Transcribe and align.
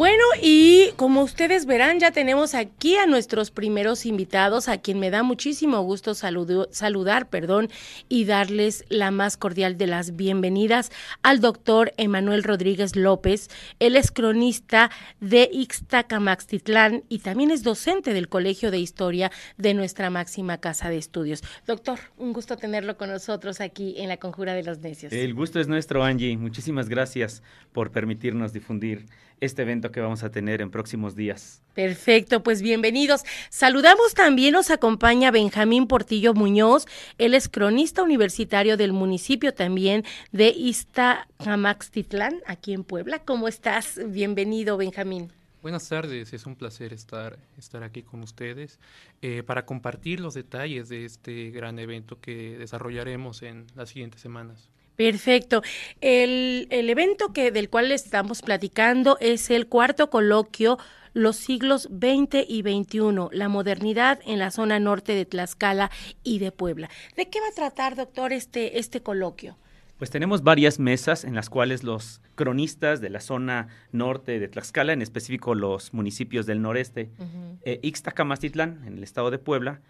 Bueno, 0.00 0.24
y 0.42 0.92
como 0.96 1.22
ustedes 1.22 1.66
verán, 1.66 2.00
ya 2.00 2.10
tenemos 2.10 2.54
aquí 2.54 2.96
a 2.96 3.04
nuestros 3.04 3.50
primeros 3.50 4.06
invitados, 4.06 4.66
a 4.66 4.78
quien 4.78 4.98
me 4.98 5.10
da 5.10 5.22
muchísimo 5.22 5.82
gusto 5.82 6.14
saludar, 6.14 7.28
perdón, 7.28 7.68
y 8.08 8.24
darles 8.24 8.86
la 8.88 9.10
más 9.10 9.36
cordial 9.36 9.76
de 9.76 9.86
las 9.86 10.16
bienvenidas 10.16 10.90
al 11.22 11.42
doctor 11.42 11.92
Emanuel 11.98 12.44
Rodríguez 12.44 12.96
López. 12.96 13.50
Él 13.78 13.94
es 13.94 14.10
cronista 14.10 14.90
de 15.20 15.50
Ixtacamaxtitlán 15.52 17.04
y 17.10 17.18
también 17.18 17.50
es 17.50 17.62
docente 17.62 18.14
del 18.14 18.30
Colegio 18.30 18.70
de 18.70 18.78
Historia 18.78 19.30
de 19.58 19.74
nuestra 19.74 20.08
máxima 20.08 20.56
casa 20.62 20.88
de 20.88 20.96
estudios. 20.96 21.42
Doctor, 21.66 21.98
un 22.16 22.32
gusto 22.32 22.56
tenerlo 22.56 22.96
con 22.96 23.10
nosotros 23.10 23.60
aquí 23.60 23.96
en 23.98 24.08
la 24.08 24.16
Conjura 24.16 24.54
de 24.54 24.62
los 24.62 24.78
Necios. 24.78 25.12
El 25.12 25.34
gusto 25.34 25.60
es 25.60 25.68
nuestro, 25.68 26.02
Angie. 26.02 26.38
Muchísimas 26.38 26.88
gracias 26.88 27.42
por 27.74 27.90
permitirnos 27.90 28.54
difundir 28.54 29.04
este 29.40 29.62
evento 29.62 29.89
que 29.90 30.00
vamos 30.00 30.22
a 30.22 30.30
tener 30.30 30.60
en 30.60 30.70
próximos 30.70 31.14
días. 31.14 31.62
Perfecto, 31.74 32.42
pues 32.42 32.62
bienvenidos. 32.62 33.22
Saludamos 33.48 34.14
también, 34.14 34.52
nos 34.52 34.70
acompaña 34.70 35.30
Benjamín 35.30 35.86
Portillo 35.86 36.34
Muñoz, 36.34 36.86
él 37.18 37.34
es 37.34 37.48
cronista 37.48 38.02
universitario 38.02 38.76
del 38.76 38.92
municipio 38.92 39.54
también 39.54 40.04
de 40.32 40.48
Iztacamaxtitlán, 40.48 42.40
aquí 42.46 42.72
en 42.72 42.84
Puebla. 42.84 43.20
¿Cómo 43.20 43.48
estás? 43.48 44.00
Bienvenido, 44.08 44.76
Benjamín. 44.76 45.32
Buenas 45.62 45.86
tardes, 45.88 46.32
es 46.32 46.46
un 46.46 46.56
placer 46.56 46.94
estar, 46.94 47.38
estar 47.58 47.82
aquí 47.82 48.02
con 48.02 48.22
ustedes 48.22 48.78
eh, 49.20 49.42
para 49.42 49.66
compartir 49.66 50.18
los 50.18 50.32
detalles 50.32 50.88
de 50.88 51.04
este 51.04 51.50
gran 51.50 51.78
evento 51.78 52.18
que 52.18 52.56
desarrollaremos 52.56 53.42
en 53.42 53.66
las 53.74 53.90
siguientes 53.90 54.22
semanas. 54.22 54.70
Perfecto. 55.00 55.62
El, 56.02 56.68
evento 56.70 57.32
que, 57.32 57.50
del 57.50 57.70
cual 57.70 57.90
estamos 57.90 58.42
platicando 58.42 59.16
es 59.18 59.48
el 59.48 59.66
cuarto 59.66 60.10
coloquio 60.10 60.76
Los 61.14 61.36
siglos 61.36 61.84
XX 61.84 62.44
y 62.46 62.60
XXI, 62.60 63.28
la 63.32 63.48
modernidad 63.48 64.20
en 64.26 64.38
la 64.38 64.50
zona 64.50 64.78
norte 64.78 65.14
de 65.14 65.24
Tlaxcala 65.24 65.90
y 66.22 66.38
de 66.38 66.52
Puebla. 66.52 66.90
¿De 67.16 67.30
qué 67.30 67.40
va 67.40 67.46
a 67.48 67.54
tratar, 67.54 67.96
doctor, 67.96 68.34
este, 68.34 68.78
este 68.78 69.00
coloquio? 69.00 69.56
Pues 69.96 70.10
tenemos 70.10 70.42
varias 70.42 70.78
mesas 70.78 71.24
en 71.24 71.34
las 71.34 71.48
cuales 71.48 71.82
los 71.82 72.20
cronistas 72.34 73.00
de 73.00 73.08
la 73.08 73.20
zona 73.20 73.68
norte 73.92 74.38
de 74.38 74.48
Tlaxcala, 74.48 74.92
en 74.92 75.00
específico 75.00 75.54
los 75.54 75.94
municipios 75.94 76.44
del 76.44 76.60
noreste, 76.60 77.10
uh 77.18 77.78
Ixtacamastitlán, 77.82 78.82
en 78.86 78.98
el 78.98 79.02
estado 79.02 79.30
de 79.30 79.38
Puebla, 79.38 79.80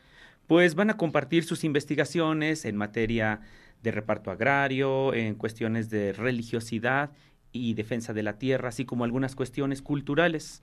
pues 0.46 0.76
van 0.76 0.90
a 0.90 0.96
compartir 0.96 1.44
sus 1.44 1.64
investigaciones 1.64 2.64
en 2.64 2.76
materia 2.76 3.40
de 3.82 3.90
reparto 3.90 4.30
agrario, 4.30 5.14
en 5.14 5.34
cuestiones 5.34 5.90
de 5.90 6.12
religiosidad 6.12 7.10
y 7.52 7.74
defensa 7.74 8.12
de 8.12 8.22
la 8.22 8.38
tierra, 8.38 8.68
así 8.68 8.84
como 8.84 9.04
algunas 9.04 9.34
cuestiones 9.34 9.82
culturales. 9.82 10.62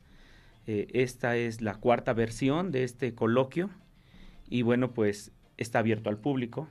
Eh, 0.67 0.87
esta 0.93 1.35
es 1.37 1.61
la 1.61 1.75
cuarta 1.75 2.13
versión 2.13 2.71
de 2.71 2.83
este 2.83 3.15
coloquio 3.15 3.69
y 4.49 4.61
bueno, 4.61 4.93
pues 4.93 5.31
está 5.57 5.79
abierto 5.79 6.09
al 6.09 6.17
público 6.17 6.67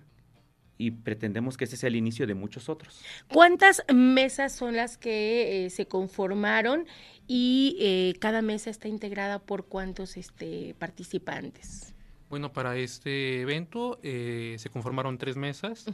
y 0.79 0.91
pretendemos 0.91 1.57
que 1.57 1.65
ese 1.65 1.77
sea 1.77 1.89
el 1.89 1.97
inicio 1.97 2.27
de 2.27 2.35
muchos 2.35 2.69
otros. 2.69 3.03
¿Cuántas 3.33 3.83
mesas 3.93 4.53
son 4.55 4.77
las 4.77 4.99
que 4.99 5.67
eh, 5.67 5.71
se 5.71 5.87
conformaron 5.87 6.87
y 7.27 7.77
eh, 7.81 8.15
cada 8.21 8.43
mesa 8.43 8.71
está 8.71 8.89
integrada 8.89 9.39
por 9.39 9.67
cuántos 9.67 10.17
este, 10.17 10.75
participantes? 10.79 11.96
Bueno, 12.29 12.53
para 12.53 12.77
este 12.77 13.41
evento 13.43 14.01
eh, 14.03 14.57
se 14.59 14.69
conformaron 14.69 15.17
tres 15.17 15.37
mesas, 15.37 15.87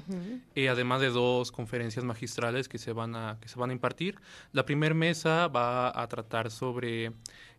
eh, 0.54 0.70
además 0.70 1.02
de 1.02 1.10
dos 1.10 1.52
conferencias 1.52 2.06
magistrales 2.06 2.70
que 2.70 2.78
se 2.78 2.92
van 2.92 3.14
a, 3.14 3.38
que 3.38 3.48
se 3.48 3.58
van 3.58 3.68
a 3.68 3.74
impartir. 3.74 4.18
La 4.52 4.64
primera 4.64 4.94
mesa 4.94 5.48
va 5.48 6.00
a 6.00 6.08
tratar 6.08 6.50
sobre 6.50 7.12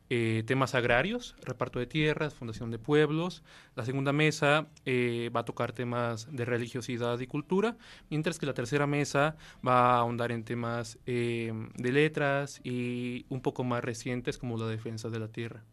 eh, 0.10 0.42
temas 0.48 0.74
agrarios, 0.74 1.36
reparto 1.44 1.78
de 1.78 1.86
tierras, 1.86 2.34
fundación 2.34 2.72
de 2.72 2.80
pueblos. 2.80 3.44
La 3.76 3.86
segunda 3.86 4.12
mesa 4.12 4.68
va 4.88 5.40
a 5.42 5.46
tocar 5.46 5.72
temas 5.72 6.28
de 6.32 6.44
religiosidad 6.44 7.20
y 7.20 7.28
cultura, 7.28 7.78
mientras 8.10 8.40
que 8.40 8.48
la 8.48 8.56
tercera 8.56 8.88
mesa 8.88 9.36
va 9.66 9.92
a 9.94 10.00
ahondar 10.00 10.32
en 10.32 10.44
temas 10.44 10.98
de 11.06 11.70
letras 11.78 12.60
y 12.64 13.28
un 13.30 13.42
poco 13.42 13.64
más 13.64 13.84
recientes 13.84 14.40
como 14.40 14.58
la 14.58 14.66
defensa 14.66 15.10
de 15.10 15.20
la 15.20 15.28
tierra. 15.28 15.64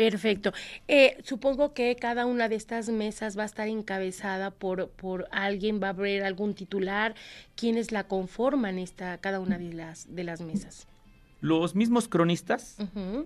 Perfecto. 0.00 0.54
Eh, 0.88 1.18
supongo 1.24 1.74
que 1.74 1.94
cada 1.94 2.24
una 2.24 2.48
de 2.48 2.54
estas 2.54 2.88
mesas 2.88 3.36
va 3.36 3.42
a 3.42 3.44
estar 3.44 3.68
encabezada 3.68 4.50
por, 4.50 4.88
por 4.88 5.28
alguien, 5.30 5.78
va 5.78 5.88
a 5.88 5.90
haber 5.90 6.24
algún 6.24 6.54
titular, 6.54 7.14
quienes 7.54 7.92
la 7.92 8.04
conforman 8.04 8.78
esta, 8.78 9.18
cada 9.18 9.40
una 9.40 9.58
de 9.58 9.74
las, 9.74 10.14
de 10.14 10.24
las 10.24 10.40
mesas. 10.40 10.88
Los 11.42 11.74
mismos 11.74 12.08
cronistas 12.08 12.78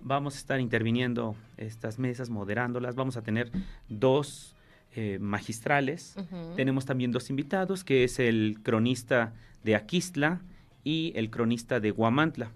vamos 0.02 0.34
a 0.34 0.38
estar 0.38 0.58
interviniendo 0.58 1.36
estas 1.58 2.00
mesas, 2.00 2.28
moderándolas. 2.28 2.96
Vamos 2.96 3.16
a 3.16 3.22
tener 3.22 3.52
dos 3.88 4.56
eh, 4.96 5.18
magistrales. 5.20 6.16
Tenemos 6.56 6.86
también 6.86 7.12
dos 7.12 7.30
invitados, 7.30 7.84
que 7.84 8.02
es 8.02 8.18
el 8.18 8.58
cronista 8.64 9.32
de 9.62 9.76
Aquistla 9.76 10.40
y 10.82 11.12
el 11.14 11.30
cronista 11.30 11.78
de 11.78 11.92
Guamantla. 11.92 12.50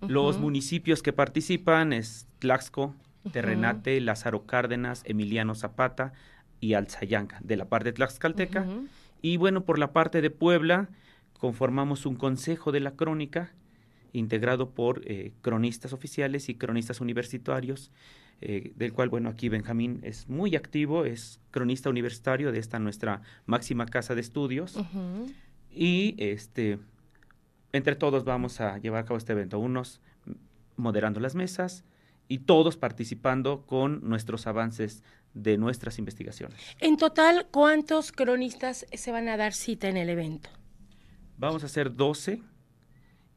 Los 0.00 0.38
municipios 0.38 1.02
que 1.02 1.12
participan 1.12 1.92
es 1.92 2.28
Tlaxco, 2.38 2.94
Terrenate, 3.32 4.00
Lázaro 4.00 4.46
Cárdenas, 4.46 5.02
Emiliano 5.04 5.54
Zapata 5.54 6.12
y 6.60 6.74
Alzayanca, 6.74 7.38
de 7.42 7.56
la 7.56 7.68
parte 7.68 7.92
tlaxcalteca. 7.92 8.66
Y 9.22 9.36
bueno, 9.36 9.64
por 9.64 9.78
la 9.78 9.92
parte 9.92 10.20
de 10.20 10.30
Puebla, 10.30 10.88
conformamos 11.38 12.06
un 12.06 12.16
consejo 12.16 12.72
de 12.72 12.80
la 12.80 12.92
crónica 12.92 13.52
integrado 14.12 14.70
por 14.70 15.02
eh, 15.04 15.32
cronistas 15.42 15.92
oficiales 15.92 16.48
y 16.48 16.54
cronistas 16.54 17.00
universitarios, 17.00 17.90
eh, 18.40 18.72
del 18.76 18.92
cual, 18.92 19.08
bueno, 19.08 19.28
aquí 19.28 19.48
Benjamín 19.48 20.00
es 20.02 20.28
muy 20.28 20.56
activo, 20.56 21.04
es 21.04 21.40
cronista 21.50 21.90
universitario 21.90 22.52
de 22.52 22.58
esta 22.58 22.78
nuestra 22.78 23.22
máxima 23.46 23.86
casa 23.86 24.14
de 24.14 24.20
estudios. 24.20 24.78
Y 25.70 26.14
este, 26.18 26.78
entre 27.72 27.96
todos 27.96 28.24
vamos 28.24 28.60
a 28.60 28.78
llevar 28.78 29.02
a 29.02 29.04
cabo 29.04 29.18
este 29.18 29.32
evento, 29.32 29.58
unos 29.58 30.00
moderando 30.76 31.20
las 31.20 31.34
mesas, 31.34 31.84
y 32.28 32.40
todos 32.40 32.76
participando 32.76 33.66
con 33.66 34.06
nuestros 34.08 34.46
avances 34.46 35.02
de 35.34 35.56
nuestras 35.56 35.98
investigaciones. 35.98 36.58
En 36.80 36.96
total, 36.96 37.48
¿cuántos 37.50 38.12
cronistas 38.12 38.86
se 38.92 39.12
van 39.12 39.28
a 39.28 39.36
dar 39.36 39.54
cita 39.54 39.88
en 39.88 39.96
el 39.96 40.08
evento? 40.10 40.50
Vamos 41.36 41.62
a 41.62 41.66
hacer 41.66 41.94
12, 41.94 42.42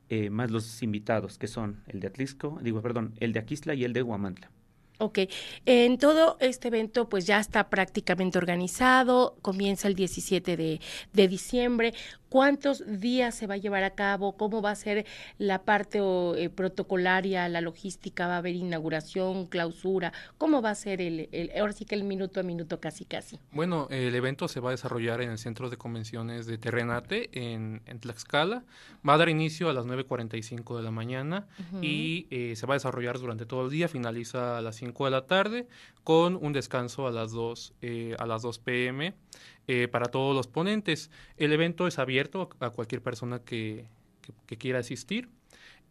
eh, 0.10 0.30
más 0.30 0.52
los 0.52 0.84
invitados, 0.84 1.38
que 1.38 1.48
son 1.48 1.84
el 1.88 2.00
de 2.00 2.08
Atlisco, 2.08 2.60
digo, 2.62 2.82
perdón, 2.82 3.14
el 3.20 3.34
de 3.34 3.40
Aquisla 3.40 3.74
y 3.76 3.84
el 3.84 3.94
de 3.94 4.04
Huamantla. 4.04 4.52
Ok, 5.02 5.18
en 5.66 5.98
todo 5.98 6.38
este 6.40 6.68
evento 6.68 7.10
pues 7.10 7.26
ya 7.26 7.40
está 7.40 7.72
prácticamente 7.72 8.38
organizado, 8.38 9.36
comienza 9.42 9.88
el 9.88 9.96
17 9.96 10.56
de, 10.56 10.80
de 11.12 11.28
diciembre. 11.28 11.96
Cuántos 12.30 12.84
días 12.88 13.36
se 13.36 13.46
va 13.46 13.56
a 13.56 13.58
llevar 13.58 13.84
a 13.84 13.90
cabo, 13.90 14.38
cómo 14.38 14.62
va 14.62 14.72
a 14.72 14.76
ser 14.76 15.06
la 15.38 15.64
parte 15.64 16.00
eh, 16.00 16.50
protocolaria, 16.50 17.50
la 17.50 17.60
logística, 17.60 18.26
va 18.26 18.36
a 18.36 18.38
haber 18.38 18.56
inauguración, 18.56 19.48
clausura, 19.48 20.14
cómo 20.38 20.62
va 20.62 20.70
a 20.70 20.76
ser 20.76 21.02
el, 21.02 21.28
ahora 21.60 21.74
sí 21.74 21.84
que 21.84 21.96
el 21.96 22.06
minuto 22.06 22.40
a 22.40 22.44
minuto 22.44 22.80
casi 22.80 23.04
casi. 23.04 23.38
Bueno, 23.52 23.88
el 23.90 24.16
evento 24.16 24.48
se 24.48 24.62
va 24.62 24.70
a 24.70 24.72
desarrollar 24.72 25.22
en 25.22 25.32
el 25.32 25.40
Centro 25.40 25.70
de 25.70 25.76
Convenciones 25.76 26.46
de 26.46 26.58
Terrenate 26.58 27.30
en, 27.34 27.82
Tlaxcala, 28.00 28.64
va 29.08 29.16
a 29.16 29.18
dar 29.18 29.28
inicio 29.28 29.70
a 29.70 29.74
las 29.74 29.86
9.45 29.86 30.78
de 30.78 30.84
la 30.84 30.92
mañana 30.92 31.48
y 31.82 32.28
eh, 32.30 32.56
se 32.56 32.66
va 32.66 32.76
a 32.76 32.78
desarrollar 32.78 33.20
durante 33.20 33.46
todo 33.46 33.66
el 33.66 33.72
día, 33.72 33.90
finaliza 33.90 34.58
a 34.58 34.62
las 34.62 34.78
5 34.78 34.91
de 34.94 35.12
la 35.12 35.26
tarde 35.26 35.68
con 36.04 36.36
un 36.36 36.54
descanso 36.54 37.08
a 37.08 37.12
las 37.12 37.32
2, 37.32 37.74
eh, 37.82 38.16
a 38.20 38.26
las 38.26 38.42
2 38.42 38.60
pm. 38.60 39.14
Eh, 39.68 39.88
para 39.88 40.08
todos 40.08 40.36
los 40.36 40.48
ponentes. 40.48 41.12
El 41.38 41.54
evento 41.54 41.88
es 41.88 42.00
abierto 42.00 42.50
a 42.60 42.72
cualquier 42.72 43.02
persona 43.02 43.40
que, 43.40 43.86
quiera 44.60 44.80
asistir. 44.80 45.30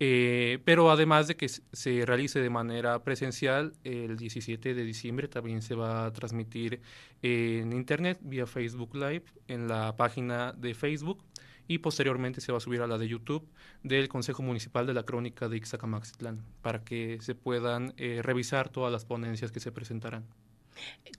Eh, 0.01 0.59
pero 0.65 0.91
además 0.91 1.29
de 1.29 1.37
que 1.37 1.49
se 1.49 2.05
realice 2.05 2.41
de 2.41 2.51
manera 2.51 3.03
presencial, 3.05 3.73
el 3.85 4.17
17 4.17 4.75
de 4.75 4.85
diciembre 4.85 5.29
también 5.29 5.63
se 5.63 5.75
va 5.75 6.07
a 6.07 6.13
transmitir 6.13 6.81
en 7.23 7.73
internet 7.73 8.19
vía 8.23 8.47
Facebook 8.47 8.95
Live 8.95 9.25
en 9.47 9.69
la 9.69 9.97
página 9.97 10.53
de 10.53 10.75
Facebook 10.75 11.23
y 11.71 11.79
posteriormente 11.79 12.41
se 12.41 12.51
va 12.51 12.59
a 12.59 12.61
subir 12.61 12.81
a 12.81 12.89
la 12.89 12.99
de 12.99 13.07
YouTube 13.07 13.47
del 13.85 14.09
Consejo 14.09 14.43
Municipal 14.43 14.89
de 14.89 14.93
la 14.93 15.05
Crónica 15.05 15.49
de 15.49 15.57
Ixtacamaxitlán 15.57 16.43
para 16.63 16.83
que 16.83 17.19
se 17.21 17.37
puedan 17.37 17.95
eh, 17.97 18.23
revisar 18.25 18.71
todas 18.71 18.91
las 18.91 19.05
ponencias 19.05 19.53
que 19.53 19.61
se 19.61 19.71
presentarán. 19.71 20.25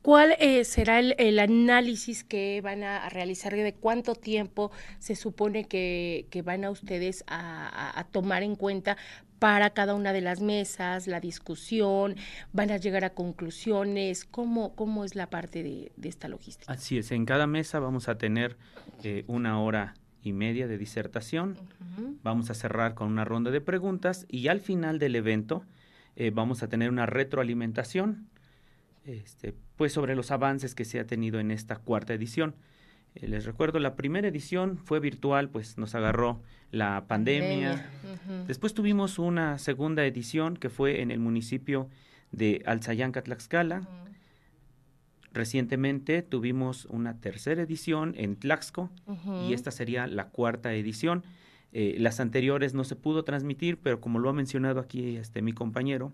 ¿Cuál 0.01 0.35
eh, 0.39 0.65
será 0.65 0.99
el, 0.99 1.39
análisis 1.39 2.25
que 2.25 2.59
van 2.59 2.83
a, 2.83 3.07
realizar? 3.07 3.55
¿De 3.55 3.73
cuánto 3.73 4.13
tiempo 4.13 4.71
se 4.99 5.15
supone 5.15 5.69
que, 5.69 6.27
van 6.43 6.65
a 6.65 6.69
ustedes 6.69 7.23
a, 7.27 8.05
tomar 8.11 8.43
en 8.43 8.57
cuenta 8.57 8.97
para 9.39 9.69
cada 9.69 9.95
una 9.95 10.11
de 10.11 10.19
las 10.19 10.41
mesas, 10.41 11.07
la 11.07 11.21
discusión? 11.21 12.17
¿Van 12.51 12.71
a 12.71 12.77
llegar 12.77 13.05
a 13.05 13.11
conclusiones? 13.11 14.25
¿Cómo, 14.25 14.75
cómo 14.75 15.05
es 15.05 15.15
la 15.15 15.29
parte 15.29 15.63
de, 15.63 15.93
esta 16.03 16.27
logística? 16.27 16.73
Así 16.73 16.97
es, 16.97 17.11
en 17.13 17.25
cada 17.25 17.47
mesa 17.47 17.79
vamos 17.79 18.09
a 18.09 18.17
tener 18.17 18.57
eh, 19.01 19.23
una 19.27 19.61
hora 19.61 19.93
y 20.23 20.33
media 20.33 20.67
de 20.67 20.77
disertación. 20.77 21.57
Vamos 22.23 22.49
a 22.49 22.53
cerrar 22.53 22.93
con 22.93 23.07
una 23.07 23.25
ronda 23.25 23.51
de 23.51 23.61
preguntas 23.61 24.25
y 24.29 24.47
al 24.47 24.59
final 24.59 24.99
del 24.99 25.15
evento 25.15 25.63
eh, 26.15 26.31
vamos 26.33 26.63
a 26.63 26.67
tener 26.67 26.89
una 26.89 27.05
retroalimentación 27.05 28.27
este, 29.05 29.55
pues 29.77 29.93
sobre 29.93 30.15
los 30.15 30.31
avances 30.31 30.75
que 30.75 30.85
se 30.85 30.99
ha 30.99 31.07
tenido 31.07 31.39
en 31.39 31.51
esta 31.51 31.77
cuarta 31.77 32.13
edición. 32.13 32.55
Eh, 33.15 33.27
les 33.27 33.45
recuerdo, 33.45 33.79
la 33.79 33.95
primera 33.95 34.27
edición 34.27 34.77
fue 34.77 34.99
virtual, 34.99 35.49
pues 35.49 35.77
nos 35.77 35.95
agarró 35.95 36.41
la 36.71 37.05
pandemia. 37.07 37.89
Después 38.47 38.73
tuvimos 38.73 39.19
una 39.19 39.57
segunda 39.57 40.05
edición 40.05 40.55
que 40.55 40.69
fue 40.69 41.01
en 41.01 41.11
el 41.11 41.19
municipio 41.19 41.89
de 42.31 42.61
Alzayanca, 42.65 43.21
Tlaxcala. 43.23 43.87
Recientemente 45.33 46.21
tuvimos 46.23 46.85
una 46.85 47.19
tercera 47.19 47.61
edición 47.61 48.13
en 48.17 48.35
Tlaxco 48.35 48.89
y 49.47 49.53
esta 49.53 49.71
sería 49.71 50.07
la 50.07 50.27
cuarta 50.27 50.73
edición. 50.73 51.23
Eh, 51.71 51.95
las 51.99 52.19
anteriores 52.19 52.73
no 52.73 52.83
se 52.83 52.97
pudo 52.97 53.23
transmitir, 53.23 53.77
pero 53.77 54.01
como 54.01 54.19
lo 54.19 54.29
ha 54.29 54.33
mencionado 54.33 54.81
aquí 54.81 55.15
este, 55.15 55.41
mi 55.41 55.53
compañero, 55.53 56.11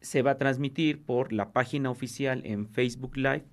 se 0.00 0.22
va 0.22 0.32
a 0.32 0.38
transmitir 0.38 1.02
por 1.02 1.34
la 1.34 1.52
página 1.52 1.90
oficial 1.90 2.42
en 2.46 2.66
Facebook 2.66 3.16
Live, 3.16 3.44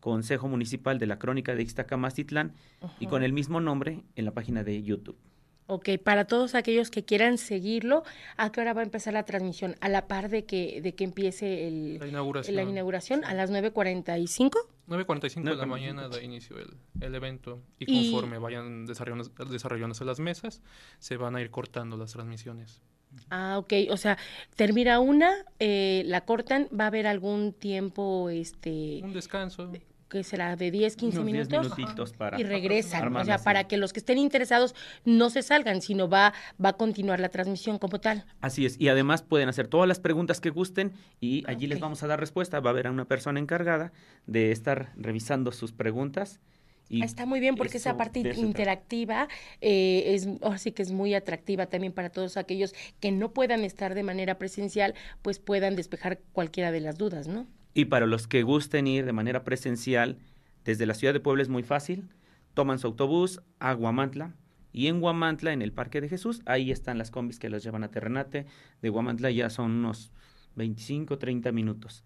Consejo 0.00 0.48
Municipal 0.48 0.98
de 0.98 1.06
la 1.06 1.18
Crónica 1.18 1.54
de 1.54 1.62
Ixtacamastitlán, 1.62 2.52
y 2.98 3.06
con 3.06 3.22
el 3.22 3.32
mismo 3.32 3.60
nombre 3.60 4.02
en 4.16 4.24
la 4.24 4.32
página 4.32 4.64
de 4.64 4.82
YouTube. 4.82 5.16
Ok, 5.66 5.90
para 6.02 6.26
todos 6.26 6.54
aquellos 6.54 6.90
que 6.90 7.04
quieran 7.04 7.38
seguirlo, 7.38 8.02
¿a 8.36 8.52
qué 8.52 8.60
hora 8.60 8.74
va 8.74 8.82
a 8.82 8.84
empezar 8.84 9.14
la 9.14 9.24
transmisión? 9.24 9.76
¿A 9.80 9.88
la 9.88 10.06
par 10.06 10.28
de 10.28 10.44
que, 10.44 10.82
de 10.82 10.94
que 10.94 11.04
empiece 11.04 11.66
el, 11.66 11.98
la, 11.98 12.06
inauguración. 12.06 12.56
la 12.56 12.62
inauguración? 12.62 13.24
¿A 13.24 13.32
las 13.32 13.50
9.45? 13.50 14.52
9.45 14.88 15.42
de 15.42 15.56
la 15.56 15.64
mañana 15.64 16.08
da 16.08 16.22
inicio 16.22 16.58
el, 16.58 16.76
el 17.00 17.14
evento 17.14 17.62
y 17.78 18.10
conforme 18.10 18.36
vayan 18.36 18.84
desarrollándose 18.84 20.04
las 20.04 20.20
mesas, 20.20 20.60
se 20.98 21.16
van 21.16 21.34
a 21.36 21.40
ir 21.40 21.50
cortando 21.50 21.96
las 21.96 22.12
transmisiones. 22.12 22.82
Ah, 23.30 23.56
ok. 23.58 23.72
O 23.90 23.96
sea, 23.96 24.18
termina 24.56 24.98
una, 24.98 25.32
eh, 25.60 26.02
la 26.06 26.26
cortan, 26.26 26.68
va 26.78 26.84
a 26.84 26.86
haber 26.88 27.06
algún 27.06 27.52
tiempo, 27.52 28.28
este... 28.28 29.00
Un 29.02 29.12
descanso 29.12 29.70
que 30.14 30.22
será 30.22 30.54
de 30.54 30.70
10, 30.70 30.94
15 30.94 31.20
minutos 31.24 32.12
para 32.12 32.40
y 32.40 32.44
regresan, 32.44 33.14
o 33.16 33.24
sea, 33.24 33.38
para 33.38 33.64
que 33.64 33.76
los 33.76 33.92
que 33.92 33.98
estén 33.98 34.18
interesados 34.18 34.76
no 35.04 35.28
se 35.28 35.42
salgan, 35.42 35.82
sino 35.82 36.08
va 36.08 36.32
va 36.64 36.68
a 36.68 36.72
continuar 36.74 37.18
la 37.18 37.30
transmisión 37.30 37.78
como 37.80 37.98
tal. 37.98 38.24
Así 38.40 38.64
es, 38.64 38.76
y 38.78 38.88
además 38.88 39.22
pueden 39.22 39.48
hacer 39.48 39.66
todas 39.66 39.88
las 39.88 39.98
preguntas 39.98 40.40
que 40.40 40.50
gusten 40.50 40.92
y 41.20 41.42
allí 41.48 41.66
les 41.66 41.80
vamos 41.80 42.04
a 42.04 42.06
dar 42.06 42.20
respuesta, 42.20 42.60
va 42.60 42.70
a 42.70 42.72
haber 42.72 42.88
una 42.88 43.06
persona 43.06 43.40
encargada 43.40 43.92
de 44.26 44.52
estar 44.52 44.92
revisando 44.96 45.50
sus 45.50 45.72
preguntas. 45.72 46.40
Y 46.88 47.02
ah, 47.02 47.06
Está 47.06 47.26
muy 47.26 47.40
bien 47.40 47.56
porque 47.56 47.78
esa 47.78 47.96
parte 47.96 48.20
interactiva 48.36 49.26
eh, 49.60 50.14
es, 50.14 50.28
sí 50.62 50.70
que 50.70 50.82
es 50.82 50.92
muy 50.92 51.14
atractiva 51.14 51.66
también 51.66 51.92
para 51.92 52.10
todos 52.10 52.36
aquellos 52.36 52.72
que 53.00 53.10
no 53.10 53.32
puedan 53.32 53.64
estar 53.64 53.94
de 53.94 54.04
manera 54.04 54.38
presencial, 54.38 54.94
pues 55.22 55.40
puedan 55.40 55.74
despejar 55.74 56.20
cualquiera 56.32 56.70
de 56.70 56.80
las 56.80 56.98
dudas, 56.98 57.26
¿no? 57.26 57.48
Y 57.74 57.86
para 57.86 58.06
los 58.06 58.28
que 58.28 58.42
gusten 58.44 58.86
ir 58.86 59.04
de 59.04 59.12
manera 59.12 59.44
presencial, 59.44 60.18
desde 60.64 60.86
la 60.86 60.94
ciudad 60.94 61.12
de 61.12 61.20
Puebla 61.20 61.42
es 61.42 61.48
muy 61.48 61.64
fácil. 61.64 62.08
Toman 62.54 62.78
su 62.78 62.86
autobús 62.86 63.42
a 63.58 63.72
Guamantla 63.74 64.34
y 64.74 64.88
en 64.88 65.00
Guamantla, 65.00 65.52
en 65.52 65.62
el 65.62 65.72
Parque 65.72 66.00
de 66.00 66.08
Jesús, 66.08 66.42
ahí 66.46 66.72
están 66.72 66.98
las 66.98 67.12
combis 67.12 67.38
que 67.38 67.48
los 67.48 67.62
llevan 67.62 67.84
a 67.84 67.92
Terrenate. 67.92 68.46
De 68.82 68.88
Guamantla 68.88 69.30
ya 69.30 69.48
son 69.48 69.70
unos 69.70 70.10
25, 70.56 71.16
30 71.16 71.52
minutos. 71.52 72.04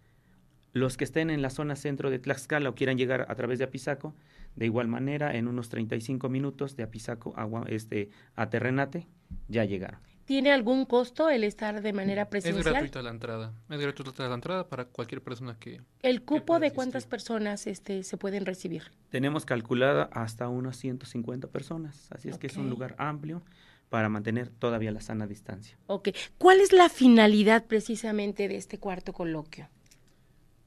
Los 0.74 0.98
que 0.98 1.04
estén 1.04 1.30
en 1.30 1.40
la 1.40 1.48
zona 1.48 1.76
centro 1.76 2.10
de 2.10 2.18
Tlaxcala 2.18 2.68
o 2.68 2.74
quieran 2.74 2.98
llegar 2.98 3.24
a 3.30 3.34
través 3.36 3.58
de 3.58 3.64
Apizaco, 3.64 4.14
de 4.54 4.66
igual 4.66 4.86
manera, 4.86 5.34
en 5.34 5.48
unos 5.48 5.70
35 5.70 6.28
minutos 6.28 6.76
de 6.76 6.82
Apizaco 6.82 7.32
a, 7.38 7.48
este, 7.68 8.10
a 8.34 8.50
Terrenate, 8.50 9.08
ya 9.48 9.64
llegaron. 9.64 10.00
¿Tiene 10.28 10.52
algún 10.52 10.84
costo 10.84 11.30
el 11.30 11.42
estar 11.42 11.80
de 11.80 11.94
manera 11.94 12.28
presencial? 12.28 12.58
Es 12.58 12.70
gratuita 12.70 13.00
la 13.00 13.08
entrada. 13.08 13.54
Es 13.70 13.80
gratuita 13.80 14.28
la 14.28 14.34
entrada 14.34 14.68
para 14.68 14.84
cualquier 14.84 15.22
persona 15.22 15.56
que. 15.58 15.80
¿El 16.02 16.20
cupo 16.20 16.60
de 16.60 16.70
cuántas 16.70 17.06
personas 17.06 17.66
este, 17.66 18.02
se 18.02 18.18
pueden 18.18 18.44
recibir? 18.44 18.90
Tenemos 19.08 19.46
calculada 19.46 20.10
hasta 20.12 20.46
unas 20.48 20.76
150 20.76 21.48
personas. 21.48 22.12
Así 22.12 22.28
es 22.28 22.36
que 22.36 22.48
es 22.48 22.58
un 22.58 22.68
lugar 22.68 22.94
amplio 22.98 23.42
para 23.88 24.10
mantener 24.10 24.50
todavía 24.50 24.92
la 24.92 25.00
sana 25.00 25.26
distancia. 25.26 25.78
Ok. 25.86 26.10
¿Cuál 26.36 26.60
es 26.60 26.74
la 26.74 26.90
finalidad 26.90 27.64
precisamente 27.64 28.48
de 28.48 28.56
este 28.56 28.76
cuarto 28.76 29.14
coloquio? 29.14 29.70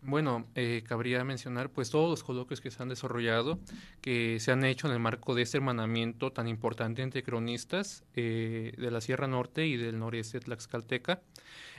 Bueno, 0.03 0.48
eh, 0.56 0.83
cabría 0.88 1.24
mencionar 1.24 1.69
pues 1.69 1.92
todos 1.92 2.09
los 2.09 2.24
coloquios 2.24 2.59
que 2.59 2.71
se 2.71 2.81
han 2.81 2.89
desarrollado, 2.89 3.59
que 4.01 4.39
se 4.39 4.51
han 4.51 4.65
hecho 4.65 4.88
en 4.88 4.94
el 4.94 5.00
marco 5.00 5.36
de 5.36 5.44
este 5.44 5.57
hermanamiento 5.57 6.31
tan 6.31 6.48
importante 6.48 7.03
entre 7.03 7.21
cronistas 7.21 8.03
eh, 8.15 8.74
de 8.75 8.92
la 8.92 9.00
Sierra 9.00 9.27
Norte 9.27 9.68
y 9.68 9.77
del 9.77 10.00
noreste 10.00 10.39
tlaxcalteca, 10.39 11.21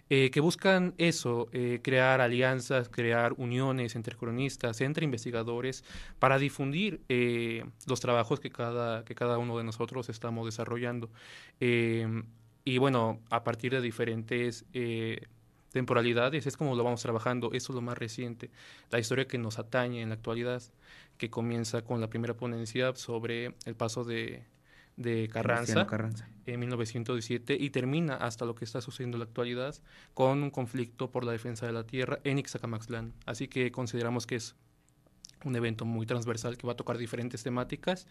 eh, 0.08 0.30
que 0.30 0.38
buscan 0.38 0.94
eso, 0.98 1.48
crear 1.82 2.20
alianzas, 2.20 2.88
crear 2.88 3.32
uniones 3.38 3.96
entre 3.96 4.16
cronistas, 4.16 4.80
entre 4.82 5.04
investigadores, 5.04 5.84
para 6.20 6.38
difundir 6.38 7.00
los 7.88 8.00
trabajos 8.00 8.38
que 8.38 8.50
cada, 8.50 9.04
que 9.04 9.16
cada 9.16 9.38
uno 9.38 9.58
de 9.58 9.64
nosotros 9.64 10.08
estamos 10.08 10.46
desarrollando. 10.46 11.10
y 11.60 12.78
bueno, 12.78 13.20
a 13.30 13.42
partir 13.42 13.72
de 13.72 13.80
diferentes 13.80 14.64
temporalidades, 15.72 16.46
es 16.46 16.56
como 16.56 16.76
lo 16.76 16.84
vamos 16.84 17.02
trabajando, 17.02 17.52
eso 17.52 17.72
es 17.72 17.74
lo 17.74 17.82
más 17.82 17.98
reciente, 17.98 18.50
la 18.90 18.98
historia 18.98 19.26
que 19.26 19.38
nos 19.38 19.58
atañe 19.58 20.02
en 20.02 20.10
la 20.10 20.14
actualidad, 20.14 20.62
que 21.18 21.30
comienza 21.30 21.82
con 21.82 22.00
la 22.00 22.08
primera 22.08 22.34
ponencia 22.34 22.94
sobre 22.94 23.54
el 23.64 23.74
paso 23.74 24.04
de, 24.04 24.44
de 24.96 25.28
Carranza, 25.32 25.86
en 26.46 26.60
1917 26.60 27.56
y 27.58 27.70
termina 27.70 28.16
hasta 28.16 28.44
lo 28.44 28.54
que 28.54 28.64
está 28.64 28.80
sucediendo 28.80 29.16
en 29.16 29.20
la 29.20 29.24
actualidad 29.26 29.74
con 30.14 30.42
un 30.42 30.50
conflicto 30.50 31.10
por 31.10 31.24
la 31.24 31.32
defensa 31.32 31.66
de 31.66 31.72
la 31.72 31.84
tierra 31.84 32.18
en 32.24 32.38
Ixtacamaxtlán. 32.38 33.12
Así 33.26 33.48
que 33.48 33.70
consideramos 33.70 34.26
que 34.26 34.36
es 34.36 34.56
un 35.44 35.56
evento 35.56 35.84
muy 35.84 36.06
transversal 36.06 36.56
que 36.56 36.66
va 36.66 36.74
a 36.74 36.76
tocar 36.76 36.98
diferentes 36.98 37.42
temáticas 37.42 38.06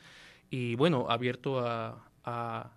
y 0.50 0.76
bueno, 0.76 1.08
abierto 1.10 1.60
a, 1.60 2.10
a, 2.24 2.72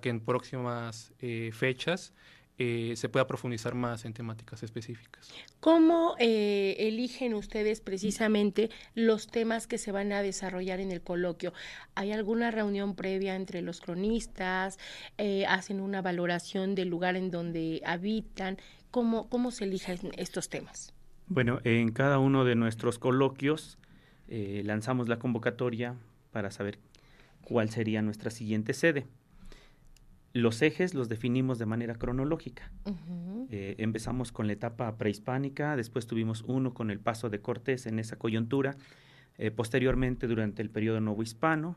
que 0.00 0.08
en 0.08 0.20
próximas 0.20 1.12
eh, 1.18 1.50
fechas 1.52 2.14
eh, 2.62 2.92
se 2.96 3.08
pueda 3.08 3.26
profundizar 3.26 3.74
más 3.74 4.04
en 4.04 4.12
temáticas 4.12 4.62
específicas. 4.62 5.32
¿Cómo 5.60 6.14
eh, 6.18 6.76
eligen 6.78 7.32
ustedes 7.32 7.80
precisamente 7.80 8.68
los 8.94 9.28
temas 9.28 9.66
que 9.66 9.78
se 9.78 9.92
van 9.92 10.12
a 10.12 10.20
desarrollar 10.20 10.78
en 10.78 10.92
el 10.92 11.00
coloquio? 11.00 11.54
¿Hay 11.94 12.12
alguna 12.12 12.50
reunión 12.50 12.96
previa 12.96 13.34
entre 13.34 13.62
los 13.62 13.80
cronistas? 13.80 14.78
Eh, 15.16 15.46
¿Hacen 15.46 15.80
una 15.80 16.02
valoración 16.02 16.74
del 16.74 16.88
lugar 16.88 17.16
en 17.16 17.30
donde 17.30 17.80
habitan? 17.86 18.58
¿Cómo, 18.90 19.30
cómo 19.30 19.52
se 19.52 19.64
eligen 19.64 20.10
estos 20.18 20.50
temas? 20.50 20.92
Bueno, 21.28 21.60
en 21.64 21.92
cada 21.92 22.18
uno 22.18 22.44
de 22.44 22.56
nuestros 22.56 22.98
coloquios 22.98 23.78
lanzamos 24.28 25.08
la 25.08 25.18
convocatoria 25.18 25.96
para 26.30 26.50
saber 26.50 26.78
cuál 27.40 27.70
sería 27.70 28.02
nuestra 28.02 28.30
siguiente 28.30 28.74
sede. 28.74 29.06
Los 30.32 30.62
ejes 30.62 30.94
los 30.94 31.08
definimos 31.08 31.58
de 31.58 31.66
manera 31.66 31.96
cronológica. 31.96 32.70
Eh, 33.50 33.74
empezamos 33.78 34.30
con 34.30 34.46
la 34.46 34.52
etapa 34.52 34.96
prehispánica, 34.96 35.74
después 35.74 36.06
tuvimos 36.06 36.44
uno 36.46 36.72
con 36.72 36.90
el 36.90 37.00
paso 37.00 37.30
de 37.30 37.40
Cortés 37.40 37.86
en 37.86 37.98
esa 37.98 38.16
coyuntura, 38.16 38.76
eh, 39.38 39.50
posteriormente 39.50 40.28
durante 40.28 40.62
el 40.62 40.70
periodo 40.70 41.00
novohispano, 41.00 41.76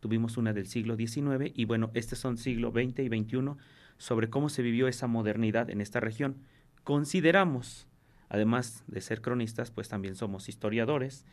tuvimos 0.00 0.36
una 0.36 0.52
del 0.52 0.66
siglo 0.66 0.96
XIX 0.96 1.52
y 1.54 1.64
bueno, 1.64 1.90
estos 1.94 2.18
son 2.18 2.36
siglo 2.36 2.70
XX 2.70 3.00
y 3.00 3.08
XXI 3.08 3.56
sobre 3.96 4.28
cómo 4.28 4.50
se 4.50 4.62
vivió 4.62 4.88
esa 4.88 5.06
modernidad 5.06 5.70
en 5.70 5.80
esta 5.80 6.00
región. 6.00 6.36
Consideramos, 6.84 7.86
además 8.28 8.84
de 8.88 9.00
ser 9.00 9.22
cronistas, 9.22 9.70
pues 9.70 9.88
también 9.88 10.16
somos 10.16 10.50
historiadores 10.50 11.24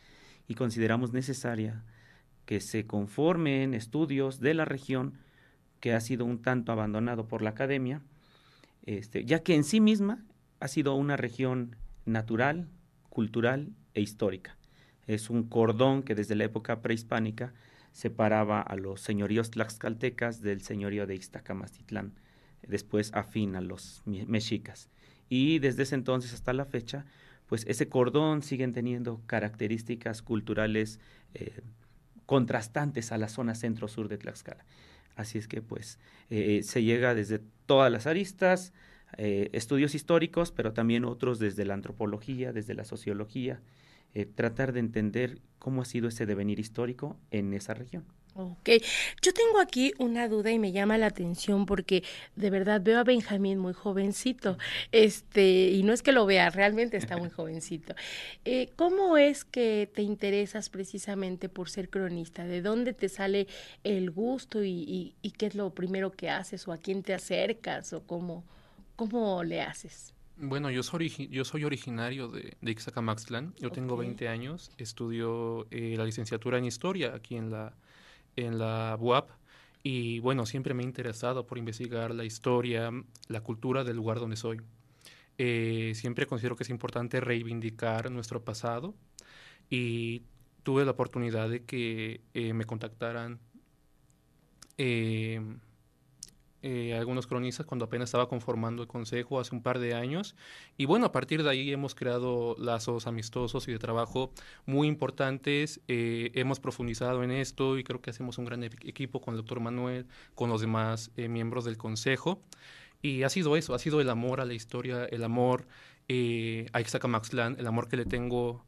y 0.48 0.54
consideramos 0.54 1.12
necesaria 1.12 1.84
que 2.46 2.60
se 2.60 2.86
conformen 2.86 3.74
estudios 3.74 4.40
de 4.40 4.54
la 4.54 4.64
región 4.64 5.14
que 5.84 5.92
ha 5.92 6.00
sido 6.00 6.24
un 6.24 6.40
tanto 6.40 6.72
abandonado 6.72 7.28
por 7.28 7.42
la 7.42 7.50
academia, 7.50 8.00
este, 8.86 9.26
ya 9.26 9.42
que 9.42 9.54
en 9.54 9.64
sí 9.64 9.82
misma 9.82 10.24
ha 10.58 10.66
sido 10.66 10.94
una 10.94 11.18
región 11.18 11.76
natural, 12.06 12.70
cultural 13.10 13.68
e 13.92 14.00
histórica. 14.00 14.56
Es 15.06 15.28
un 15.28 15.42
cordón 15.42 16.02
que 16.02 16.14
desde 16.14 16.36
la 16.36 16.44
época 16.44 16.80
prehispánica 16.80 17.52
separaba 17.92 18.62
a 18.62 18.76
los 18.76 19.02
señoríos 19.02 19.50
tlaxcaltecas 19.50 20.40
del 20.40 20.62
señorío 20.62 21.06
de 21.06 21.16
Ixtacamastitlán, 21.16 22.14
después 22.66 23.12
afín 23.12 23.54
a 23.54 23.60
los 23.60 24.02
mexicas. 24.06 24.88
Y 25.28 25.58
desde 25.58 25.82
ese 25.82 25.96
entonces 25.96 26.32
hasta 26.32 26.54
la 26.54 26.64
fecha, 26.64 27.04
pues 27.44 27.66
ese 27.68 27.90
cordón 27.90 28.42
siguen 28.42 28.72
teniendo 28.72 29.20
características 29.26 30.22
culturales 30.22 30.98
eh, 31.34 31.60
contrastantes 32.24 33.12
a 33.12 33.18
la 33.18 33.28
zona 33.28 33.54
centro-sur 33.54 34.08
de 34.08 34.16
Tlaxcala. 34.16 34.64
Así 35.16 35.38
es 35.38 35.48
que 35.48 35.62
pues 35.62 35.98
eh, 36.30 36.62
se 36.62 36.82
llega 36.82 37.14
desde 37.14 37.40
todas 37.66 37.90
las 37.90 38.06
aristas, 38.06 38.72
eh, 39.16 39.50
estudios 39.52 39.94
históricos, 39.94 40.50
pero 40.50 40.72
también 40.72 41.04
otros 41.04 41.38
desde 41.38 41.64
la 41.64 41.74
antropología, 41.74 42.52
desde 42.52 42.74
la 42.74 42.84
sociología, 42.84 43.60
tratar 44.36 44.72
de 44.72 44.78
entender 44.78 45.40
cómo 45.58 45.82
ha 45.82 45.84
sido 45.84 46.06
ese 46.06 46.24
devenir 46.24 46.60
histórico 46.60 47.18
en 47.32 47.52
esa 47.52 47.74
región. 47.74 48.04
Ok, 48.36 48.68
yo 49.22 49.32
tengo 49.32 49.60
aquí 49.60 49.92
una 49.98 50.26
duda 50.26 50.50
y 50.50 50.58
me 50.58 50.72
llama 50.72 50.98
la 50.98 51.06
atención 51.06 51.66
porque 51.66 52.02
de 52.34 52.50
verdad 52.50 52.80
veo 52.82 52.98
a 52.98 53.04
Benjamín 53.04 53.60
muy 53.60 53.72
jovencito, 53.72 54.58
este, 54.90 55.68
y 55.70 55.84
no 55.84 55.92
es 55.92 56.02
que 56.02 56.10
lo 56.10 56.26
vea, 56.26 56.50
realmente 56.50 56.96
está 56.96 57.16
muy 57.16 57.30
jovencito. 57.30 57.94
Eh, 58.44 58.70
¿Cómo 58.74 59.16
es 59.16 59.44
que 59.44 59.88
te 59.94 60.02
interesas 60.02 60.68
precisamente 60.68 61.48
por 61.48 61.70
ser 61.70 61.88
cronista? 61.88 62.44
¿De 62.44 62.60
dónde 62.60 62.92
te 62.92 63.08
sale 63.08 63.46
el 63.84 64.10
gusto 64.10 64.64
y, 64.64 65.14
qué 65.38 65.46
es 65.46 65.54
lo 65.54 65.70
primero 65.70 66.10
que 66.10 66.28
haces 66.28 66.66
o 66.66 66.72
a 66.72 66.78
quién 66.78 67.04
te 67.04 67.14
acercas 67.14 67.92
o 67.92 68.04
cómo, 68.04 68.44
cómo 68.96 69.44
le 69.44 69.60
haces? 69.60 70.12
Bueno, 70.36 70.72
yo 70.72 70.82
soy, 70.82 71.28
yo 71.30 71.44
soy 71.44 71.62
originario 71.62 72.26
de, 72.26 72.56
de 72.60 72.70
Ixtacamaxtlán, 72.72 73.54
yo 73.60 73.70
tengo 73.70 73.96
20 73.96 74.26
años, 74.26 74.72
estudio 74.76 75.68
eh, 75.70 75.94
la 75.96 76.04
licenciatura 76.04 76.58
en 76.58 76.64
Historia 76.64 77.14
aquí 77.14 77.36
en 77.36 77.50
la 77.50 77.72
en 78.36 78.58
la 78.58 78.96
UAP 78.98 79.30
y 79.82 80.18
bueno, 80.20 80.46
siempre 80.46 80.72
me 80.72 80.82
he 80.82 80.86
interesado 80.86 81.46
por 81.46 81.58
investigar 81.58 82.14
la 82.14 82.24
historia, 82.24 82.90
la 83.28 83.40
cultura 83.42 83.84
del 83.84 83.96
lugar 83.96 84.18
donde 84.18 84.36
soy. 84.36 84.62
Eh, 85.36 85.92
siempre 85.94 86.26
considero 86.26 86.56
que 86.56 86.62
es 86.62 86.70
importante 86.70 87.20
reivindicar 87.20 88.10
nuestro 88.10 88.42
pasado 88.42 88.94
y 89.68 90.22
tuve 90.62 90.86
la 90.86 90.92
oportunidad 90.92 91.50
de 91.50 91.64
que 91.64 92.22
eh, 92.32 92.54
me 92.54 92.64
contactaran 92.64 93.40
eh, 94.78 95.40
eh, 96.66 96.94
algunos 96.94 97.26
cronistas 97.26 97.66
cuando 97.66 97.84
apenas 97.84 98.08
estaba 98.08 98.26
conformando 98.26 98.80
el 98.80 98.88
consejo 98.88 99.38
hace 99.38 99.54
un 99.54 99.62
par 99.62 99.78
de 99.78 99.92
años. 99.92 100.34
Y 100.78 100.86
bueno, 100.86 101.04
a 101.04 101.12
partir 101.12 101.42
de 101.42 101.50
ahí 101.50 101.70
hemos 101.70 101.94
creado 101.94 102.56
lazos 102.58 103.06
amistosos 103.06 103.68
y 103.68 103.72
de 103.72 103.78
trabajo 103.78 104.32
muy 104.64 104.88
importantes. 104.88 105.82
Eh, 105.88 106.30
hemos 106.32 106.60
profundizado 106.60 107.22
en 107.22 107.32
esto 107.32 107.76
y 107.76 107.84
creo 107.84 108.00
que 108.00 108.08
hacemos 108.08 108.38
un 108.38 108.46
gran 108.46 108.62
equipo 108.62 109.20
con 109.20 109.34
el 109.34 109.40
doctor 109.40 109.60
Manuel, 109.60 110.06
con 110.34 110.48
los 110.48 110.62
demás 110.62 111.10
eh, 111.18 111.28
miembros 111.28 111.66
del 111.66 111.76
consejo. 111.76 112.40
Y 113.02 113.24
ha 113.24 113.28
sido 113.28 113.58
eso, 113.58 113.74
ha 113.74 113.78
sido 113.78 114.00
el 114.00 114.08
amor 114.08 114.40
a 114.40 114.46
la 114.46 114.54
historia, 114.54 115.04
el 115.04 115.22
amor 115.22 115.66
a 116.08 116.80
Ixtacamaxtlán, 116.80 117.56
el 117.58 117.66
amor 117.66 117.88
que 117.88 117.98
le 117.98 118.06
tengo 118.06 118.64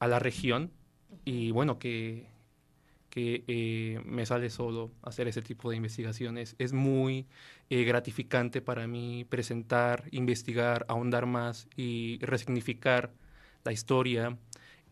a 0.00 0.06
la 0.06 0.18
región. 0.18 0.70
Y 1.24 1.50
bueno, 1.52 1.78
que 1.78 2.26
que 3.10 3.44
eh, 3.48 4.00
me 4.04 4.26
sale 4.26 4.50
solo 4.50 4.90
hacer 5.02 5.28
ese 5.28 5.42
tipo 5.42 5.70
de 5.70 5.76
investigaciones. 5.76 6.54
Es 6.58 6.72
muy 6.72 7.26
eh, 7.70 7.84
gratificante 7.84 8.60
para 8.60 8.86
mí 8.86 9.24
presentar, 9.28 10.04
investigar, 10.10 10.84
ahondar 10.88 11.26
más 11.26 11.68
y 11.76 12.18
resignificar 12.20 13.10
la 13.64 13.72
historia 13.72 14.36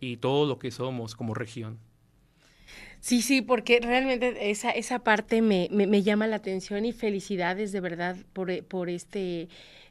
y 0.00 0.16
todo 0.18 0.46
lo 0.46 0.58
que 0.58 0.70
somos 0.70 1.14
como 1.14 1.34
región. 1.34 1.78
Sí, 3.00 3.22
sí, 3.22 3.42
porque 3.42 3.78
realmente 3.80 4.50
esa, 4.50 4.70
esa 4.70 4.98
parte 4.98 5.40
me, 5.40 5.68
me, 5.70 6.02
llama 6.02 6.26
la 6.26 6.36
atención 6.36 6.84
y 6.84 6.92
felicidades 6.92 7.70
de 7.70 7.80
verdad 7.80 8.16
por, 8.32 8.64
por 8.64 8.88
este 8.88 9.48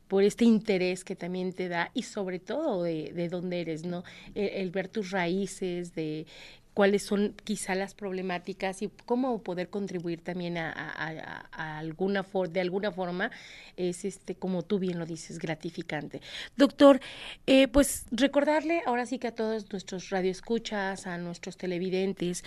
por 0.07 0.23
este 0.23 0.45
interés 0.45 1.03
que 1.03 1.15
también 1.15 1.53
te 1.53 1.67
da 1.67 1.89
y 1.93 2.03
sobre 2.03 2.39
todo 2.39 2.83
de, 2.83 3.11
de 3.13 3.27
dónde 3.27 3.61
eres, 3.61 3.85
¿no? 3.85 4.03
el, 4.35 4.69
ver 4.69 4.87
tus 4.87 5.11
raíces, 5.11 5.95
de 5.95 6.27
cuáles 6.75 7.03
son 7.03 7.33
quizá 7.45 7.73
las 7.73 7.95
problemáticas 7.95 8.83
y 8.83 8.91
cómo 9.05 9.41
poder 9.41 9.69
contribuir 9.69 10.21
también 10.21 10.57
a, 10.57 11.47
alguna 11.77 12.23
de 12.51 12.61
alguna 12.61 12.91
forma 12.91 13.31
es 13.77 14.05
este 14.05 14.35
como 14.35 14.61
tú 14.61 14.77
bien 14.77 14.99
lo 14.99 15.05
dices 15.05 15.39
gratificante 15.39 16.21
doctor 16.57 16.99
eh, 17.47 17.67
pues 17.69 18.05
recordarle 18.11 18.83
ahora 18.85 19.05
sí 19.05 19.17
que 19.17 19.27
a 19.27 19.31
todos 19.33 19.71
nuestros 19.71 20.09
radioescuchas 20.09 21.07
a 21.07 21.17
nuestros 21.17 21.55
televidentes 21.57 22.43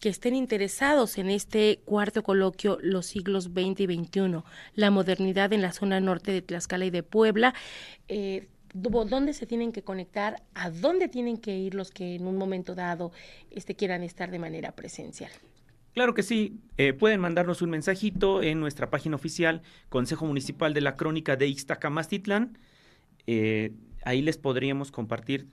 que 0.00 0.08
estén 0.08 0.34
interesados 0.34 1.18
en 1.18 1.30
este 1.30 1.80
cuarto 1.84 2.24
coloquio 2.24 2.76
Los 2.82 3.06
siglos 3.06 3.44
XX 3.44 3.82
y 3.82 3.86
XXI, 3.86 4.42
la 4.74 4.90
modernidad 4.90 5.52
en 5.52 5.62
la 5.62 5.72
zona 5.72 6.00
norte 6.00 6.32
de 6.32 6.42
Tlaxcala 6.42 6.86
y 6.86 6.90
de 6.90 7.04
Puebla. 7.04 7.54
Eh, 8.08 8.48
dónde 8.72 9.32
se 9.32 9.46
tienen 9.46 9.72
que 9.72 9.82
conectar, 9.82 10.42
a 10.54 10.70
dónde 10.70 11.08
tienen 11.08 11.36
que 11.36 11.56
ir 11.56 11.74
los 11.74 11.90
que 11.90 12.14
en 12.14 12.26
un 12.26 12.36
momento 12.36 12.74
dado 12.74 13.12
este, 13.50 13.74
quieran 13.74 14.02
estar 14.02 14.30
de 14.30 14.38
manera 14.38 14.72
presencial. 14.72 15.30
Claro 15.94 16.14
que 16.14 16.22
sí, 16.22 16.58
eh, 16.78 16.94
pueden 16.94 17.20
mandarnos 17.20 17.60
un 17.60 17.68
mensajito 17.68 18.42
en 18.42 18.60
nuestra 18.60 18.88
página 18.88 19.16
oficial, 19.16 19.60
Consejo 19.90 20.24
Municipal 20.24 20.72
de 20.72 20.80
la 20.80 20.96
Crónica 20.96 21.36
de 21.36 21.48
Ixtacamastitlán. 21.48 22.56
Eh, 23.26 23.72
ahí 24.04 24.22
les 24.22 24.38
podríamos 24.38 24.90
compartir, 24.90 25.48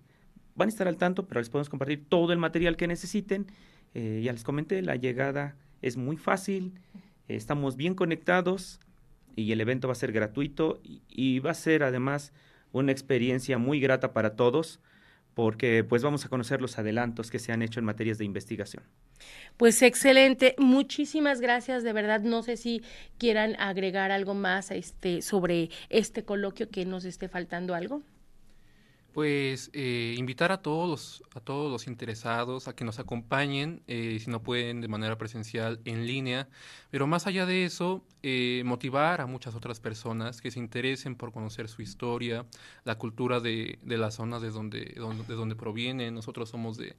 van 0.56 0.70
a 0.70 0.72
estar 0.72 0.88
al 0.88 0.96
tanto, 0.96 1.28
pero 1.28 1.42
les 1.42 1.50
podemos 1.50 1.68
compartir 1.68 2.06
todo 2.08 2.32
el 2.32 2.40
material 2.40 2.78
que 2.78 2.88
necesiten. 2.88 3.48
Eh, 3.94 4.22
ya 4.24 4.32
les 4.32 4.44
comenté, 4.44 4.82
la 4.82 4.96
llegada 4.96 5.58
es 5.82 5.98
muy 5.98 6.16
fácil, 6.16 6.74
estamos 7.28 7.76
bien 7.76 7.94
conectados 7.94 8.80
y 9.36 9.52
el 9.52 9.60
evento 9.60 9.90
va 9.90 9.92
a 9.92 9.96
ser 9.96 10.14
gratuito 10.14 10.80
y 10.84 11.40
va 11.40 11.52
a 11.52 11.56
ser 11.56 11.84
además 11.84 12.32
una 12.72 12.92
experiencia 12.92 13.58
muy 13.58 13.80
grata 13.80 14.14
para 14.14 14.36
todos 14.36 14.80
porque 15.34 15.86
pues 15.86 16.04
vamos 16.04 16.26
a 16.26 16.30
conocer 16.30 16.62
los 16.62 16.78
adelantos 16.78 17.32
que 17.32 17.40
se 17.40 17.54
han 17.54 17.62
hecho 17.62 17.80
en 17.80 17.86
materias 17.86 18.18
de 18.18 18.26
investigación. 18.26 18.84
Pues 19.58 19.82
excelente, 19.82 20.56
muchísimas 20.58 21.40
gracias, 21.40 21.84
de 21.84 21.94
verdad 21.94 22.22
no 22.22 22.44
sé 22.44 22.58
si 22.58 22.82
quieran 23.18 23.56
agregar 23.60 24.12
algo 24.12 24.34
más 24.34 24.72
este 24.72 25.22
sobre 25.22 25.70
este 25.90 26.24
coloquio 26.24 26.70
que 26.70 26.86
nos 26.86 27.06
esté 27.06 27.30
faltando 27.30 27.74
algo. 27.74 28.02
Pues 29.14 29.72
eh, 29.74 30.14
invitar 30.18 30.52
a 30.52 30.62
todos, 30.62 30.88
los, 30.88 31.24
a 31.36 31.40
todos 31.40 31.72
los 31.72 31.88
interesados 31.88 32.68
a 32.68 32.76
que 32.76 32.86
nos 32.86 33.00
acompañen, 33.00 33.82
eh, 33.88 34.20
si 34.24 34.30
no 34.30 34.44
pueden 34.44 34.82
de 34.82 34.88
manera 34.88 35.18
presencial, 35.18 35.80
en 35.86 36.06
línea, 36.06 36.48
pero 36.92 37.08
más 37.08 37.26
allá 37.26 37.48
de 37.48 37.66
eso, 37.66 38.06
eh, 38.22 38.62
motivar 38.66 39.20
a 39.20 39.26
muchas 39.26 39.56
otras 39.56 39.80
personas 39.80 40.42
que 40.42 40.52
se 40.52 40.60
interesen 40.60 41.16
por 41.16 41.32
conocer 41.32 41.70
su 41.70 41.82
historia, 41.82 42.46
la 42.84 43.00
cultura 43.00 43.40
de, 43.40 43.80
de 43.82 43.98
la 43.98 44.12
zona 44.12 44.40
de 44.40 44.52
donde, 44.52 44.96
de 45.28 45.36
donde 45.36 45.56
proviene. 45.56 46.12
Nosotros 46.12 46.50
somos 46.50 46.78
de, 46.78 46.96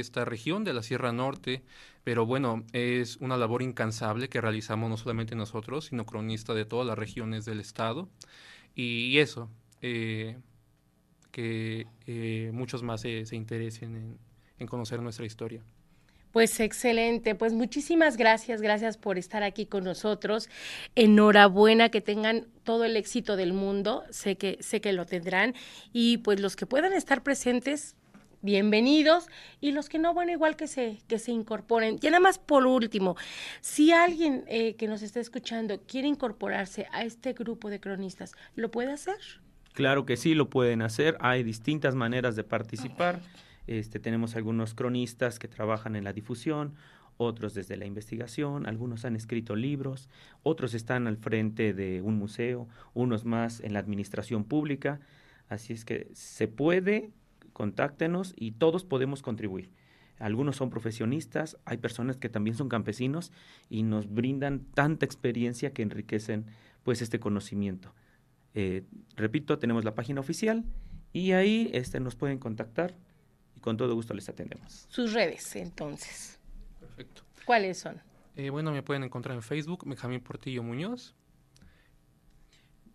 esta 0.00 0.24
región, 0.24 0.64
de 0.64 0.72
la 0.72 0.82
Sierra 0.82 1.12
Norte, 1.12 1.62
pero 2.02 2.26
bueno, 2.26 2.64
es 2.72 3.18
una 3.18 3.36
labor 3.36 3.62
incansable 3.62 4.28
que 4.28 4.40
realizamos 4.40 4.90
no 4.90 4.96
solamente 4.96 5.36
nosotros, 5.36 5.86
sino 5.86 6.06
cronistas 6.06 6.56
de 6.56 6.64
todas 6.64 6.86
las 6.86 6.98
regiones 6.98 7.44
del 7.44 7.60
estado. 7.60 8.08
Y 8.74 9.18
eso, 9.18 9.50
eh, 9.82 10.38
que 11.34 11.88
eh, 12.06 12.52
muchos 12.54 12.84
más 12.84 13.00
se, 13.00 13.24
interesen 13.32 14.16
en, 14.60 14.66
conocer 14.68 15.02
nuestra 15.02 15.26
historia. 15.26 15.62
Pues 16.30 16.60
excelente, 16.60 17.34
pues 17.34 17.52
muchísimas 17.52 18.16
gracias, 18.16 18.62
gracias 18.62 18.96
por 18.96 19.18
estar 19.18 19.42
aquí 19.42 19.66
con 19.66 19.82
nosotros. 19.82 20.48
Enhorabuena 20.94 21.88
que 21.88 22.00
tengan 22.00 22.46
todo 22.62 22.84
el 22.84 22.96
éxito 22.96 23.34
del 23.34 23.52
mundo, 23.52 24.04
sé 24.10 24.36
que 24.36 24.58
sé 24.60 24.80
que 24.80 24.92
lo 24.92 25.06
tendrán 25.06 25.54
y 25.92 26.18
pues 26.18 26.38
los 26.38 26.54
que 26.54 26.66
puedan 26.66 26.92
estar 26.92 27.24
presentes 27.24 27.96
bienvenidos 28.40 29.26
y 29.60 29.72
los 29.72 29.88
que 29.88 29.98
no, 29.98 30.14
bueno, 30.14 30.30
igual 30.30 30.54
que 30.54 30.68
se, 30.68 30.98
que 31.08 31.18
se 31.18 31.32
incorporen. 31.32 31.98
Y 32.00 32.06
nada 32.06 32.20
más 32.20 32.38
por 32.38 32.64
último, 32.64 33.16
si 33.60 33.90
alguien 33.90 34.44
eh, 34.46 34.76
que 34.76 34.86
nos 34.86 35.02
está 35.02 35.18
escuchando 35.18 35.80
quiere 35.80 36.06
incorporarse 36.06 36.86
a 36.92 37.02
este 37.02 37.32
grupo 37.32 37.70
de 37.70 37.80
cronistas, 37.80 38.34
¿lo 38.54 38.70
puede 38.70 38.92
hacer? 38.92 39.18
Claro 39.74 40.06
que 40.06 40.16
sí, 40.16 40.34
lo 40.34 40.48
pueden 40.50 40.82
hacer. 40.82 41.16
Hay 41.18 41.42
distintas 41.42 41.96
maneras 41.96 42.36
de 42.36 42.44
participar. 42.44 43.20
Este, 43.66 43.98
tenemos 43.98 44.36
algunos 44.36 44.72
cronistas 44.72 45.40
que 45.40 45.48
trabajan 45.48 45.96
en 45.96 46.04
la 46.04 46.12
difusión, 46.12 46.74
otros 47.16 47.54
desde 47.54 47.76
la 47.76 47.84
investigación, 47.84 48.66
algunos 48.66 49.04
han 49.04 49.16
escrito 49.16 49.56
libros, 49.56 50.08
otros 50.44 50.74
están 50.74 51.08
al 51.08 51.16
frente 51.16 51.74
de 51.74 52.02
un 52.02 52.16
museo, 52.16 52.68
unos 52.92 53.24
más 53.24 53.58
en 53.60 53.72
la 53.72 53.80
administración 53.80 54.44
pública. 54.44 55.00
Así 55.48 55.72
es 55.72 55.84
que 55.84 56.08
se 56.12 56.46
puede, 56.46 57.10
contáctenos 57.52 58.32
y 58.36 58.52
todos 58.52 58.84
podemos 58.84 59.22
contribuir. 59.22 59.72
Algunos 60.20 60.54
son 60.54 60.70
profesionistas, 60.70 61.56
hay 61.64 61.78
personas 61.78 62.16
que 62.16 62.28
también 62.28 62.56
son 62.56 62.68
campesinos 62.68 63.32
y 63.68 63.82
nos 63.82 64.08
brindan 64.08 64.60
tanta 64.60 65.04
experiencia 65.04 65.72
que 65.72 65.82
enriquecen 65.82 66.46
pues 66.84 67.02
este 67.02 67.18
conocimiento. 67.18 67.92
Eh, 68.54 68.84
repito, 69.16 69.58
tenemos 69.58 69.84
la 69.84 69.94
página 69.94 70.20
oficial 70.20 70.64
y 71.12 71.32
ahí 71.32 71.70
este, 71.74 72.00
nos 72.00 72.14
pueden 72.14 72.38
contactar 72.38 72.94
y 73.56 73.60
con 73.60 73.76
todo 73.76 73.94
gusto 73.94 74.14
les 74.14 74.28
atendemos. 74.28 74.86
Sus 74.88 75.12
redes, 75.12 75.56
entonces. 75.56 76.38
Perfecto. 76.80 77.22
¿Cuáles 77.44 77.78
son? 77.78 78.00
Eh, 78.36 78.50
bueno, 78.50 78.72
me 78.72 78.82
pueden 78.82 79.04
encontrar 79.04 79.36
en 79.36 79.42
Facebook, 79.42 79.84
Benjamín 79.86 80.20
Portillo 80.20 80.62
Muñoz. 80.62 81.14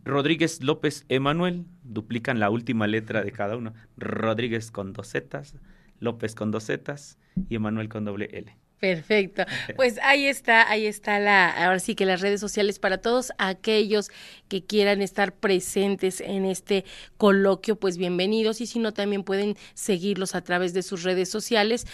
Rodríguez 0.03 0.63
López 0.63 1.05
Emanuel, 1.09 1.65
duplican 1.83 2.39
la 2.39 2.49
última 2.49 2.87
letra 2.87 3.23
de 3.23 3.31
cada 3.31 3.57
uno. 3.57 3.73
Rodríguez 3.97 4.71
con 4.71 4.93
dos 4.93 5.09
zetas, 5.09 5.55
López 5.99 6.35
con 6.35 6.51
dos 6.51 6.65
zetas 6.65 7.17
y 7.49 7.55
Emanuel 7.55 7.89
con 7.89 8.05
doble 8.05 8.29
L. 8.31 8.57
Perfecto. 8.79 9.43
Pues 9.75 9.99
ahí 10.01 10.25
está, 10.25 10.69
ahí 10.69 10.85
está 10.85 11.19
la, 11.19 11.49
ahora 11.49 11.79
sí 11.79 11.95
que 11.95 12.05
las 12.05 12.21
redes 12.21 12.39
sociales 12.39 12.79
para 12.79 12.99
todos 12.99 13.33
aquellos 13.37 14.09
que 14.47 14.63
quieran 14.63 15.01
estar 15.01 15.33
presentes 15.33 16.21
en 16.21 16.45
este 16.45 16.85
coloquio, 17.17 17.75
pues 17.75 17.97
bienvenidos. 17.97 18.61
Y 18.61 18.67
si 18.67 18.79
no 18.79 18.93
también 18.93 19.23
pueden 19.23 19.57
seguirlos 19.73 20.33
a 20.33 20.41
través 20.41 20.73
de 20.73 20.83
sus 20.83 21.03
redes 21.03 21.29
sociales 21.29 21.87